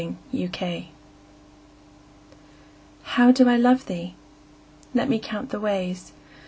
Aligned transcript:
XLIII 0.31 0.89
How 3.03 3.31
do 3.31 3.47
I 3.47 3.55
love 3.55 3.85
thee? 3.85 4.15
Let 4.95 5.07
me 5.07 5.19
count 5.19 5.49
the 5.51 5.59
ways. 5.59 6.13